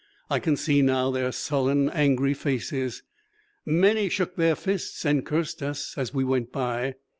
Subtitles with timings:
[0.31, 3.03] I can see now their sullen, angry faces.
[3.67, 6.95] Many shook their fists and cursed us as we went by.